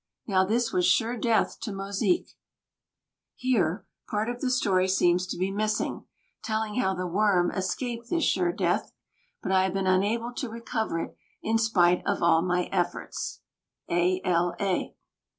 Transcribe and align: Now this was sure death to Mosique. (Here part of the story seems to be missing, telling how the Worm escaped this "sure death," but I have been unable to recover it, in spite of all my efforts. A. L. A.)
Now 0.25 0.43
this 0.43 0.73
was 0.73 0.87
sure 0.87 1.15
death 1.15 1.59
to 1.59 1.71
Mosique. 1.71 2.31
(Here 3.35 3.85
part 4.09 4.29
of 4.29 4.41
the 4.41 4.49
story 4.49 4.87
seems 4.87 5.27
to 5.27 5.37
be 5.37 5.51
missing, 5.51 6.05
telling 6.41 6.73
how 6.77 6.95
the 6.95 7.05
Worm 7.05 7.51
escaped 7.51 8.09
this 8.09 8.23
"sure 8.23 8.51
death," 8.51 8.93
but 9.43 9.51
I 9.51 9.61
have 9.63 9.75
been 9.75 9.85
unable 9.85 10.33
to 10.37 10.49
recover 10.49 10.97
it, 11.01 11.15
in 11.43 11.59
spite 11.59 12.01
of 12.07 12.23
all 12.23 12.41
my 12.41 12.63
efforts. 12.71 13.41
A. 13.91 14.19
L. 14.25 14.55
A.) 14.59 14.95